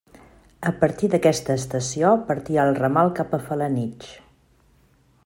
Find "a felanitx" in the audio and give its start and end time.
3.39-4.13